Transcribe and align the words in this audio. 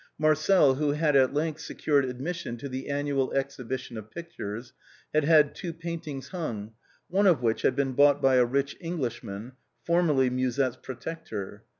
Marcel, 0.17 0.73
who 0.73 0.93
had 0.93 1.15
at 1.15 1.31
length 1.31 1.59
secured 1.61 2.05
admission 2.05 2.57
to 2.57 2.67
the 2.67 2.89
annual 2.89 3.31
exhibition 3.33 3.97
of 3.97 4.09
pictures, 4.09 4.73
had 5.13 5.25
had 5.25 5.53
two 5.53 5.71
paintings 5.71 6.29
hung, 6.29 6.73
one 7.07 7.27
of 7.27 7.43
which 7.43 7.61
had 7.61 7.75
been 7.75 7.91
bought 7.93 8.19
by 8.19 8.37
a 8.37 8.45
rich 8.45 8.75
Englishman, 8.79 9.51
formerly 9.85 10.31
Musette's 10.31 10.75
protector. 10.81 11.65